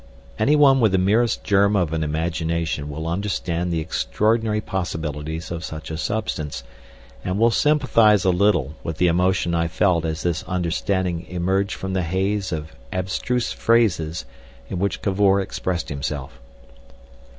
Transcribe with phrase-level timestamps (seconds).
[0.39, 5.63] Any one with the merest germ of an imagination will understand the extraordinary possibilities of
[5.63, 6.63] such a substance,
[7.23, 11.93] and will sympathise a little with the emotion I felt as this understanding emerged from
[11.93, 14.25] the haze of abstruse phrases
[14.71, 16.39] in which Cavor expressed himself.